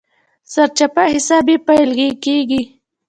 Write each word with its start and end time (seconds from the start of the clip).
سرچپه 0.53 1.03
حساب 1.13 1.45
يې 1.51 1.57
پيلېږي. 1.65 2.61